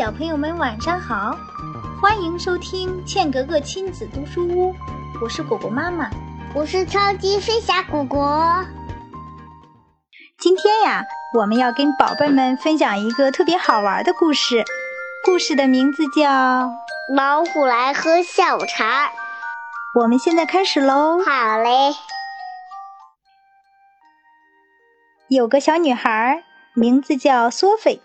[0.00, 1.36] 小朋友们晚上好，
[2.00, 4.74] 欢迎收听茜格格亲子读书屋，
[5.20, 6.08] 我是果果妈妈，
[6.54, 8.64] 我是超级飞侠果果。
[10.38, 14.64] 今天呀，我们要跟宝贝们分享一个特别好玩的故事，
[15.22, 16.30] 故事的名字叫
[17.14, 19.08] 《老虎来喝下午茶》。
[20.00, 21.22] 我们现在开始喽。
[21.22, 21.94] 好嘞。
[25.28, 26.42] 有个小女孩，
[26.72, 28.00] 名字叫索菲。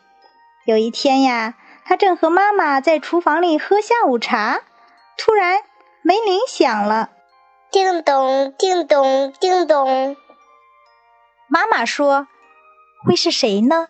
[0.66, 1.54] 有一天呀，
[1.88, 4.62] 她正和妈妈在厨房里喝下午茶，
[5.18, 5.60] 突然
[6.02, 7.10] 门铃响了，
[7.70, 10.18] 叮咚，叮咚，叮咚。
[11.48, 12.28] 妈妈说
[13.06, 13.88] ：“会是谁呢？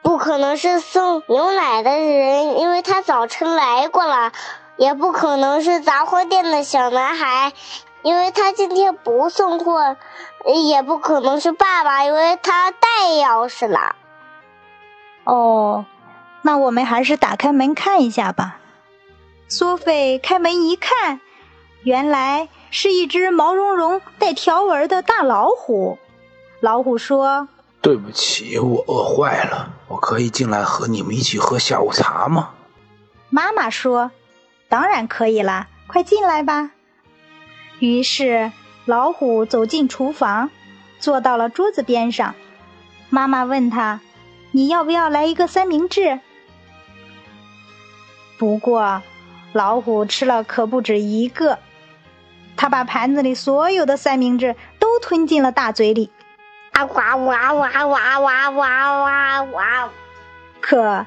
[0.00, 4.30] 不可能是送牛奶的人，因为他早晨来过了；
[4.76, 7.52] 也不可能是杂货店的小男孩，
[8.02, 9.96] 因为他今天不送货；
[10.68, 12.88] 也不可能是爸爸，因为他带
[13.20, 13.96] 钥匙了。”
[15.24, 15.84] 哦。
[16.46, 18.60] 那我们还是打开门看一下吧。
[19.48, 21.20] 苏菲开门一看，
[21.84, 25.98] 原来是一只毛茸茸、带条纹的大老虎。
[26.60, 27.48] 老虎说
[27.80, 32.50] ：“对不起，我饿坏了，我可以进来和你们一起喝下午茶吗？”
[33.30, 34.10] 妈妈说
[34.68, 36.72] ：“当然可以啦，快进来吧。”
[37.80, 38.52] 于是
[38.84, 40.50] 老虎走进厨房，
[41.00, 42.34] 坐到了桌子边上。
[43.08, 44.00] 妈妈问他
[44.52, 46.20] ：“你要不要来一个三明治？”
[48.38, 49.02] 不过，
[49.52, 51.58] 老虎吃了可不止一个，
[52.56, 56.10] 它把盘子里所有的三明治都吞进了大嘴里，
[56.72, 59.90] 啊哇哇哇哇哇哇哇哇！
[60.60, 61.06] 可，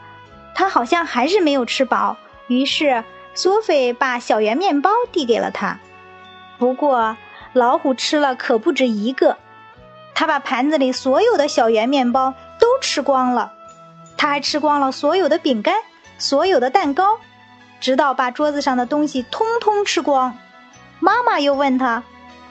[0.56, 2.18] 它好像还是没有吃饱。
[2.48, 3.04] 于是，
[3.34, 5.80] 索菲把小圆面包递给了他。
[6.58, 7.18] 不过，
[7.54, 9.38] 老虎吃了可不止一个，
[10.16, 13.52] 它把盘子里所有的小圆面包都吃光了，
[14.16, 15.76] 它还吃光了所有的饼干。
[16.18, 17.20] 所有的蛋糕，
[17.80, 20.38] 直到把桌子上的东西通通吃光。
[21.00, 22.04] 妈妈又问他：“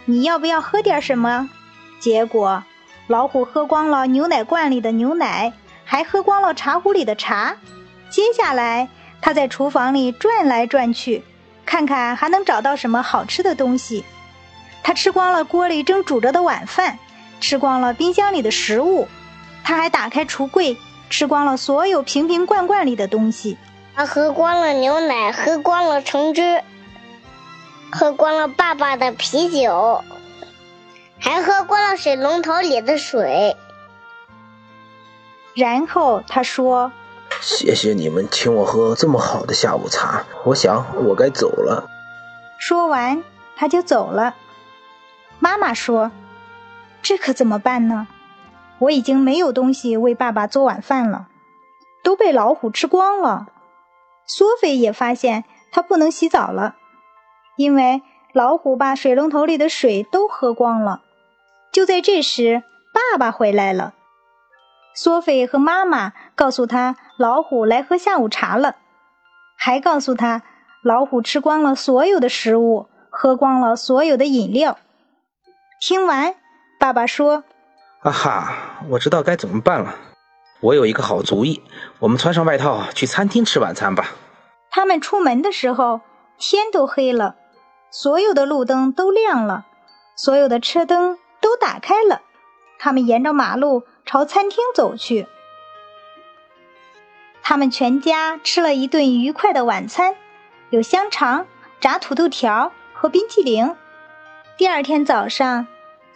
[0.07, 1.51] 你要不要喝点什么？”
[1.99, 2.63] 结果，
[3.09, 5.53] 老虎喝光了牛奶罐里的牛奶，
[5.85, 7.57] 还喝光了茶壶里的茶。
[8.09, 8.89] 接下来，
[9.21, 11.25] 他在厨房里转来转去，
[11.65, 14.05] 看看还能找到什么好吃的东西。
[14.85, 17.01] 他吃光了锅里正煮着的晚饭，
[17.41, 19.09] 吃光了冰箱里的食物，
[19.65, 20.77] 他还打开橱柜。
[21.09, 23.57] 吃光了所有瓶瓶罐罐里的东西，
[23.95, 26.63] 他喝光了牛奶，喝光了橙汁，
[27.91, 30.03] 喝光了爸爸的啤酒，
[31.19, 33.57] 还喝光了水龙头里的水。
[35.55, 36.93] 然后他说
[37.41, 41.89] ：“谢谢你们请我喝这么好的下午茶，我想我该走了。”
[42.59, 43.23] 说完，
[43.57, 44.35] 他就走了。
[45.39, 46.11] 妈妈说
[47.01, 48.09] ：“这可怎么办呢？”
[48.79, 51.29] 我已经没有东西为爸爸做晚饭了，
[52.03, 53.49] 都被老虎吃光了。
[54.27, 56.77] 索菲也发现他不能洗澡了，
[57.57, 61.03] 因为老虎把水龙头里的水都喝光了。
[61.73, 63.95] 就在这时，爸爸回来了。
[64.95, 68.77] 索菲和妈妈告诉他，老虎来喝下午茶了，
[69.57, 70.43] 还告诉他，
[70.83, 74.79] 老虎吃光了所有的食物，喝光了所有的饮料。
[75.81, 76.35] 听完，
[76.79, 77.45] 爸爸说。
[78.07, 78.57] 哈哈，
[78.89, 79.97] 我知道该怎么办了。
[80.61, 81.61] 我有一个好主意，
[81.99, 84.13] 我们穿上外套去餐厅吃晚餐吧。
[84.71, 86.03] 他们出门的时候，
[86.39, 87.35] 天都黑了，
[87.91, 89.67] 所有的路灯都亮了，
[90.17, 92.23] 所有的车灯都打开了。
[92.79, 95.27] 他们沿着马路朝餐厅走去。
[97.43, 100.15] 他们全家吃了一顿愉快的晚餐，
[100.71, 101.47] 有香肠、
[101.81, 103.75] 炸土豆条和冰淇淋。
[104.57, 105.67] 第二天早上。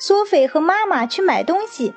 [0.03, 1.93] 苏菲和妈妈去买东西，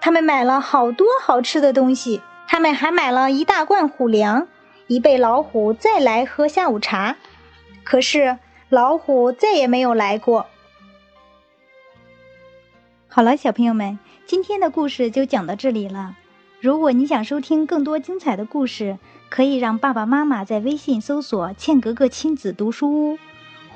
[0.00, 2.22] 他们买了好多好吃的东西。
[2.48, 4.48] 他们还买了一大罐虎粮，
[4.86, 7.16] 以备老虎再来喝下午茶。
[7.84, 8.38] 可是
[8.70, 10.46] 老虎再也没有来过。
[13.08, 16.16] 好了，小朋友们，今天的故事就讲到这里了。
[16.62, 18.96] 如果你想收听更多精彩的故事，
[19.28, 23.18] 可以让爸爸妈妈在微信搜索“茜格格亲子读书屋”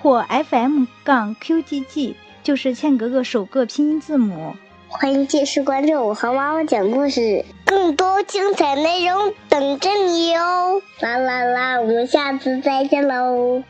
[0.00, 2.14] 或 FM 杠 QGG。
[2.42, 4.54] 就是茜格格首个拼音字母。
[4.88, 10.82] 欢迎继续关注我和妈妈讲故事，更多精彩内容等着你哟！
[11.00, 13.62] 啦啦啦，我们下次再见喽。